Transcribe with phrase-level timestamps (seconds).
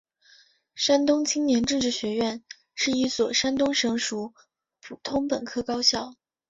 [0.73, 4.33] 山东青年政治学院是一所山东省属
[4.81, 6.15] 普通本科高校。